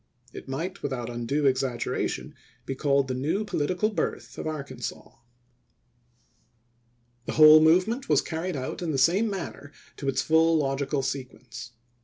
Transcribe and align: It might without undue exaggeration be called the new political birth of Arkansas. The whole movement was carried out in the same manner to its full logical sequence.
It 0.33 0.47
might 0.49 0.81
without 0.81 1.11
undue 1.11 1.45
exaggeration 1.45 2.33
be 2.65 2.73
called 2.73 3.07
the 3.07 3.13
new 3.13 3.45
political 3.45 3.91
birth 3.91 4.35
of 4.39 4.47
Arkansas. 4.47 5.11
The 7.27 7.33
whole 7.33 7.61
movement 7.61 8.09
was 8.09 8.23
carried 8.23 8.55
out 8.55 8.81
in 8.81 8.89
the 8.91 8.97
same 8.97 9.29
manner 9.29 9.71
to 9.97 10.07
its 10.09 10.23
full 10.23 10.57
logical 10.57 11.03
sequence. 11.03 11.73